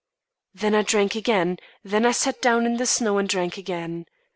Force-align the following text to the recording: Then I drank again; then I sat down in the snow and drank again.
Then 0.55 0.73
I 0.73 0.81
drank 0.81 1.13
again; 1.13 1.57
then 1.83 2.07
I 2.07 2.11
sat 2.11 2.41
down 2.41 2.65
in 2.65 2.77
the 2.77 2.87
snow 2.87 3.19
and 3.19 3.29
drank 3.29 3.55
again. 3.57 4.07